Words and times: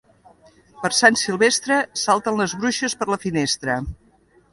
Per 0.85 0.89
Sant 0.99 1.19
Silvestre 1.23 1.77
salten 2.05 2.39
les 2.43 2.55
bruixes 2.63 2.97
per 3.03 3.09
la 3.11 3.19
finestra. 3.27 3.77